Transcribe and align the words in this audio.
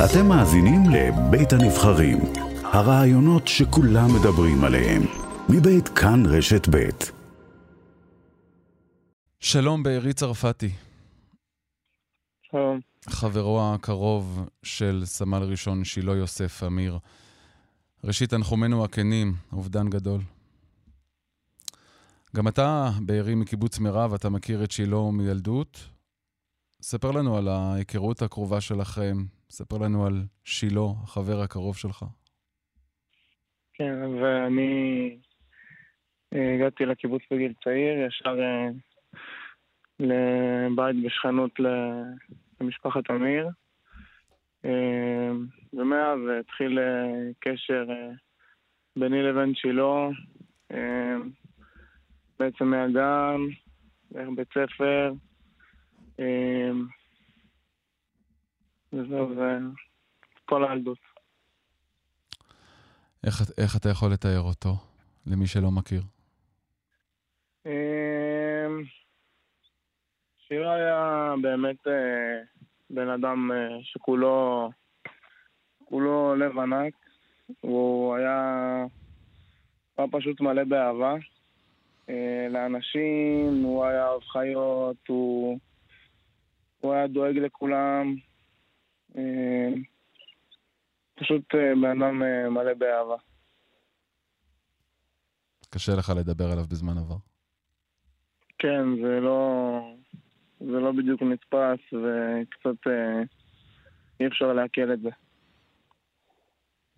אתם 0.00 0.26
מאזינים 0.28 0.82
לבית 0.90 1.52
הנבחרים, 1.52 2.18
הרעיונות 2.64 3.48
שכולם 3.48 4.08
מדברים 4.20 4.64
עליהם, 4.64 5.02
מבית 5.48 5.88
כאן 5.88 6.26
רשת 6.26 6.68
בית. 6.68 7.12
שלום 9.40 9.82
בארי 9.82 10.12
צרפתי. 10.12 10.70
שלום. 12.42 12.80
חברו 13.08 13.60
הקרוב 13.62 14.48
של 14.62 15.02
סמל 15.04 15.42
ראשון 15.42 15.84
שילה 15.84 16.12
יוסף 16.12 16.62
אמיר. 16.66 16.98
ראשית, 18.04 18.30
תנחומינו 18.30 18.84
הכנים, 18.84 19.34
אובדן 19.52 19.90
גדול. 19.90 20.20
גם 22.36 22.48
אתה, 22.48 22.90
בארי 23.00 23.34
מקיבוץ 23.34 23.78
מירב, 23.78 24.14
אתה 24.14 24.28
מכיר 24.28 24.64
את 24.64 24.70
שילה 24.70 25.10
מילדות. 25.12 25.80
ספר 26.82 27.10
לנו 27.10 27.36
על 27.36 27.48
ההיכרות 27.48 28.22
הקרובה 28.22 28.60
שלכם, 28.60 29.24
ספר 29.52 29.78
לנו 29.78 30.06
על 30.06 30.22
שילה, 30.44 30.80
החבר 31.02 31.40
הקרוב 31.40 31.76
שלך. 31.76 32.04
כן, 33.74 33.94
ואני 34.04 35.16
אה, 36.34 36.54
הגעתי 36.54 36.84
לקיבוץ 36.86 37.22
בגיל 37.30 37.52
צעיר, 37.64 38.06
ישר 38.06 38.38
אה, 38.40 38.68
לבית 40.00 40.96
בשכנות 41.04 41.50
למשפחת 42.60 43.10
אמיר. 43.10 43.48
אה, 44.64 45.30
ומאז 45.72 46.18
התחיל 46.40 46.78
קשר 47.40 47.86
ביני 48.96 49.22
לבין 49.22 49.54
שילה, 49.54 50.08
בעצם 52.38 52.64
מהגן, 52.64 53.40
בית 54.10 54.48
ספר. 54.48 55.12
וזהו, 58.92 59.34
זה 59.34 59.58
כל 60.44 60.64
הילדות. 60.64 60.98
איך, 63.26 63.42
איך 63.58 63.76
אתה 63.76 63.88
יכול 63.88 64.12
לתאר 64.12 64.40
אותו, 64.40 64.74
למי 65.26 65.46
שלא 65.46 65.70
מכיר? 65.70 66.02
אמ, 67.66 68.82
שירה 70.48 70.74
היה 70.74 71.34
באמת 71.42 71.86
אה, 71.86 72.42
בן 72.90 73.08
אדם 73.08 73.52
אה, 73.52 73.78
שכולו 73.82 74.70
כולו 75.84 76.34
לב 76.34 76.58
ענק. 76.58 76.94
הוא 77.60 78.14
היה, 78.14 78.84
היה 79.98 80.06
פשוט 80.10 80.40
מלא 80.40 80.64
באהבה. 80.64 81.14
אה, 82.08 82.46
לאנשים, 82.50 83.62
הוא 83.62 83.84
היה 83.84 84.08
אוהב 84.08 84.22
חיות, 84.22 84.96
הוא, 85.08 85.58
הוא 86.80 86.92
היה 86.92 87.06
דואג 87.06 87.38
לכולם. 87.38 88.16
פשוט 91.22 91.54
אה, 91.54 91.72
בן 91.82 92.02
אדם 92.02 92.22
אה, 92.22 92.50
מלא 92.50 92.74
באהבה. 92.74 93.16
קשה 95.70 95.92
לך 95.98 96.12
לדבר 96.16 96.44
עליו 96.52 96.64
בזמן 96.70 96.98
עבר. 96.98 97.16
כן, 98.58 99.02
זה 99.02 99.20
לא, 99.20 99.80
זה 100.60 100.80
לא 100.80 100.92
בדיוק 100.92 101.22
נתפס, 101.22 101.80
וקצת 101.92 102.86
אה, 102.86 103.22
אי 104.20 104.26
אפשר 104.26 104.52
לעכל 104.52 104.92
את 104.92 105.00
זה. 105.00 105.10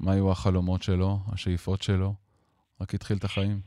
מה 0.01 0.13
היו 0.13 0.31
החלומות 0.31 0.83
שלו, 0.83 1.17
השאיפות 1.33 1.83
שלו? 1.83 2.13
רק 2.81 2.95
התחיל 2.95 3.17
את 3.17 3.25
החיים. 3.25 3.61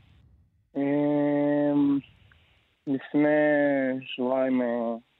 לפני 2.86 3.28
שבועיים 4.06 4.62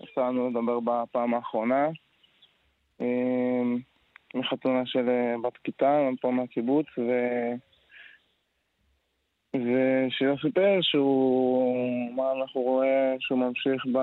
יצאנו 0.00 0.50
לדבר 0.50 0.80
בפעם 0.80 1.34
האחרונה. 1.34 1.88
אמ, 3.00 3.78
מחתונה 4.34 4.86
של 4.86 5.08
אה, 5.08 5.34
בת 5.42 5.56
כיתה, 5.56 6.08
פה 6.20 6.30
מהקיבוץ, 6.30 6.86
ו... 6.98 7.10
ושילה 9.54 10.34
סיפר 10.42 10.78
שהוא, 10.82 12.14
מה 12.14 12.32
אנחנו 12.32 12.60
רואה, 12.60 13.14
שהוא 13.20 13.38
ממשיך 13.38 13.86
ב... 13.92 13.98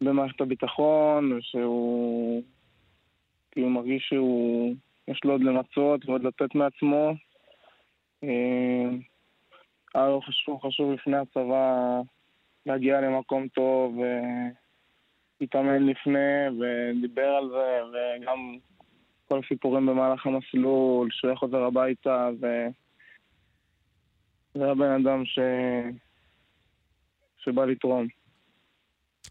במערכת 0.00 0.40
הביטחון, 0.40 1.32
ושהוא 1.32 2.42
כאילו 3.50 3.70
מרגיש 3.70 4.06
שהוא, 4.08 4.74
יש 5.08 5.20
לו 5.24 5.32
עוד 5.32 5.40
למצות 5.40 6.08
ועוד 6.08 6.24
לתת 6.24 6.54
מעצמו. 6.54 7.12
אה, 8.24 8.90
היה 9.94 10.08
לו 10.08 10.20
חשוב, 10.20 10.60
חשוב 10.66 10.92
לפני 10.92 11.16
הצבא 11.16 12.00
להגיע 12.66 13.00
למקום 13.00 13.48
טוב, 13.48 13.98
התאמן 15.42 15.86
לפני 15.86 16.48
ודיבר 16.48 17.26
על 17.26 17.48
זה, 17.48 17.80
וגם 17.88 18.58
כל 19.28 19.40
הסיפורים 19.44 19.86
במהלך 19.86 20.26
המסלול, 20.26 21.08
שהוא 21.10 21.28
היה 21.28 21.36
חוזר 21.36 21.62
הביתה, 21.62 22.28
ו... 22.40 22.46
זה 24.54 24.64
היה 24.64 24.74
בן 24.74 24.90
אדם 24.90 25.24
ש... 25.24 25.38
שבא 27.38 27.64
לתרום. 27.64 28.06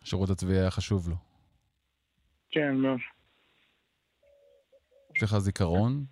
השירות 0.04 0.30
הצבאי 0.30 0.58
היה 0.58 0.72
חשוב 0.72 1.10
לו. 1.10 1.16
כן, 2.52 2.76
מאוד. 2.76 3.00
יש 5.16 5.24
לך 5.24 5.38
זיכרון 5.38 6.06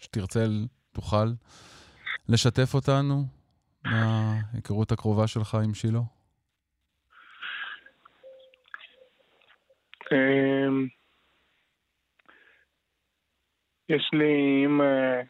שתרצה, 0.00 0.44
תוכל 0.92 1.26
לשתף 2.28 2.74
אותנו 2.74 3.24
מההיכרות 3.84 4.92
הקרובה 4.92 5.26
שלך 5.26 5.54
עם 5.54 5.74
שילה? 5.74 6.00
יש 13.88 14.10
לי, 14.12 14.64
אם 14.66 14.80
אה, 14.80 15.22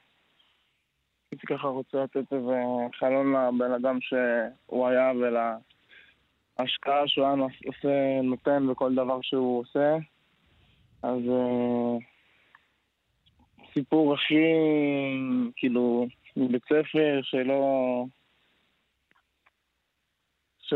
הייתי 1.30 1.46
ככה 1.46 1.68
רוצה 1.68 1.98
לתת 2.04 2.32
איזה 2.32 2.60
חלון 2.98 3.32
לבן 3.32 3.72
אדם 3.72 3.98
שהוא 4.00 4.88
היה 4.88 5.12
ולהשקעה 6.58 7.08
שהוא 7.08 7.26
היה 7.26 7.34
עושה, 7.66 8.20
נותן 8.22 8.66
בכל 8.70 8.94
דבר 8.94 9.18
שהוא 9.22 9.60
עושה, 9.60 9.96
אז 11.02 11.20
אה, 11.28 11.96
סיפור 13.74 14.14
הכי, 14.14 14.44
כאילו, 15.56 16.06
מבית 16.36 16.64
ספר 16.64 17.20
שלא... 17.22 18.04
ש... 20.62 20.74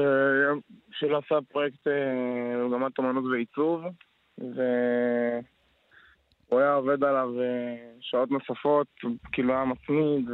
שלא 0.91 1.19
עשה 1.27 1.39
פרויקט 1.49 1.87
במגמת 1.87 3.01
אה, 3.01 3.05
אמנות 3.05 3.25
ועיצוב, 3.25 3.85
והוא 4.39 4.61
היה 6.61 6.75
עובד 6.75 7.05
עליו 7.05 7.41
אה, 7.41 7.77
שעות 8.01 8.31
נוספות, 8.31 8.87
כאילו 9.33 9.53
היה 9.53 9.65
מצמיד, 9.65 10.31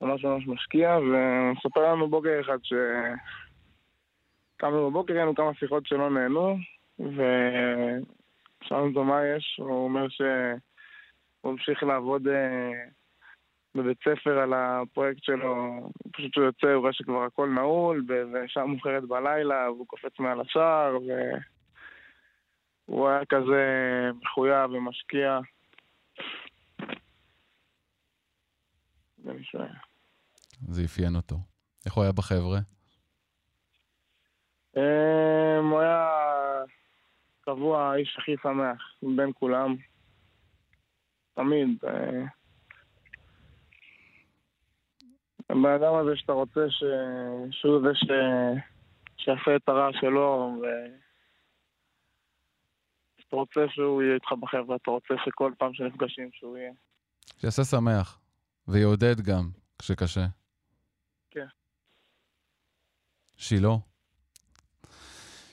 וממש 0.00 0.24
ממש 0.24 0.46
משקיע, 0.46 0.98
ומספר 0.98 1.92
לנו 1.92 2.08
בוקר 2.08 2.40
אחד 2.40 2.58
ש... 2.62 2.72
קמנו 4.56 4.90
בבוקר, 4.90 5.14
היינו 5.14 5.34
כמה 5.34 5.54
שיחות 5.54 5.86
שלא 5.86 6.10
נהנו, 6.10 6.56
ושאלנו 6.98 8.86
אותו 8.88 9.04
מה 9.04 9.26
יש, 9.26 9.56
הוא 9.58 9.84
אומר 9.84 10.08
שהוא 10.08 10.58
ממשיך 11.44 11.82
לעבוד 11.82 12.28
אה, 12.28 12.70
בבית 13.74 13.98
ספר 13.98 14.38
על 14.38 14.52
הפרויקט 14.54 15.22
שלו, 15.24 15.80
פשוט 16.12 16.30
כשהוא 16.30 16.44
יוצא 16.44 16.66
הוא 16.66 16.80
רואה 16.80 16.92
שכבר 16.92 17.24
הכל 17.24 17.48
נעול, 17.48 18.04
ושעה 18.32 18.66
מאוחרת 18.66 19.04
בלילה, 19.04 19.70
והוא 19.70 19.86
קופץ 19.86 20.18
מעל 20.18 20.40
השער, 20.40 20.98
והוא 22.88 23.08
היה 23.08 23.24
כזה 23.24 23.62
מחויב 24.22 24.70
ומשקיע. 24.70 25.40
זה 30.68 30.82
אפיין 30.84 31.16
אותו. 31.16 31.36
איך 31.86 31.94
הוא 31.94 32.02
היה 32.02 32.12
בחבר'ה? 32.12 32.58
אמ, 34.76 35.70
הוא 35.70 35.80
היה 35.80 36.08
קבוע 37.40 37.90
האיש 37.90 38.16
הכי 38.18 38.34
שמח 38.42 38.82
בין 39.16 39.30
כולם. 39.34 39.76
תמיד. 41.34 41.68
הבן 45.54 45.72
אדם 45.82 45.94
הזה 45.94 46.16
שאתה 46.16 46.32
רוצה 46.32 46.60
ש... 46.70 46.84
שהוא 47.50 47.80
זה 47.82 47.94
ש... 47.94 48.04
שיעשה 49.16 49.56
את 49.56 49.68
הרע 49.68 49.88
שלו, 50.00 50.56
ו... 50.62 50.64
אתה 53.28 53.36
רוצה 53.36 53.60
שהוא 53.74 54.02
יהיה 54.02 54.14
איתך 54.14 54.32
בחברה, 54.40 54.76
אתה 54.76 54.90
רוצה 54.90 55.14
שכל 55.24 55.52
פעם 55.58 55.74
שנפגשים 55.74 56.30
שהוא 56.32 56.56
יהיה. 56.56 56.72
שיעשה 57.40 57.64
שמח, 57.64 58.18
ויעודד 58.68 59.20
גם 59.20 59.50
כשקשה. 59.78 60.26
כן. 61.30 61.46
שילה. 63.36 63.76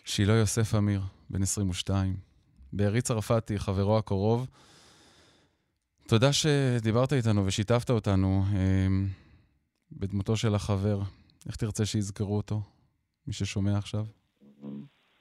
שילה 0.06 0.33
יוסף 0.33 0.75
אמיר, 0.77 1.01
בן 1.30 1.42
22. 1.42 2.15
בארי 2.74 3.01
צרפתי, 3.01 3.59
חברו 3.59 3.97
הקרוב. 3.97 4.47
תודה 6.07 6.33
שדיברת 6.33 7.13
איתנו 7.13 7.45
ושיתפת 7.45 7.89
אותנו. 7.89 8.44
בדמותו 9.91 10.35
של 10.35 10.55
החבר, 10.55 10.99
איך 11.47 11.55
תרצה 11.55 11.85
שיזכרו 11.85 12.38
אותו, 12.38 12.55
מי 13.27 13.33
ששומע 13.33 13.77
עכשיו? 13.77 14.03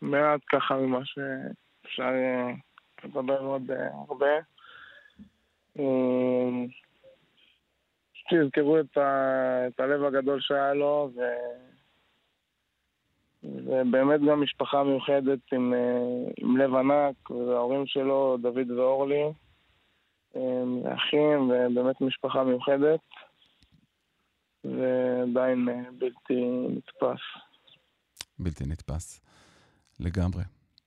מעט 0.02 0.40
ככה 0.48 0.74
ממה 0.76 1.00
שאפשר 1.04 2.10
נדבר 3.04 3.40
עוד 3.40 3.70
הרבה. 4.08 4.26
שיזכרו 8.14 8.80
את, 8.80 8.98
ה, 8.98 9.66
את 9.66 9.80
הלב 9.80 10.04
הגדול 10.04 10.40
שהיה 10.40 10.74
לו, 10.74 11.10
ו... 11.16 11.20
ובאמת 13.42 14.20
גם 14.20 14.42
משפחה 14.42 14.84
מיוחדת 14.84 15.38
עם, 15.52 15.74
עם 16.36 16.56
לב 16.56 16.74
ענק, 16.74 17.30
וההורים 17.30 17.86
שלו, 17.86 18.36
דוד 18.42 18.70
ואורלי, 18.70 19.24
אחים, 20.94 21.50
ובאמת 21.50 22.00
משפחה 22.00 22.44
מיוחדת, 22.44 23.00
ועדיין 24.64 25.68
בלתי 25.98 26.34
נתפס. 26.68 27.20
בלתי 28.38 28.64
נתפס, 28.66 29.20
לגמרי. 30.00 30.42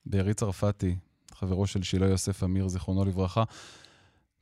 בארי 0.06 0.34
צרפתי, 0.34 0.96
חברו 1.30 1.66
של 1.66 1.82
שילה 1.82 2.06
יוסף 2.06 2.44
אמיר, 2.44 2.68
זיכרונו 2.68 3.04
לברכה, 3.04 3.44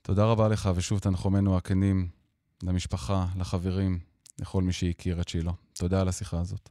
תודה 0.02 0.24
רבה 0.24 0.48
לך, 0.48 0.70
ושוב 0.74 0.98
תנחומינו 0.98 1.56
הכנים 1.56 2.08
למשפחה, 2.62 3.26
לחברים, 3.38 3.98
לכל 4.40 4.62
מי 4.62 4.72
שהכיר 4.72 5.20
את 5.20 5.28
שילה. 5.28 5.52
תודה 5.74 6.00
על 6.00 6.08
השיחה 6.08 6.40
הזאת. 6.40 6.68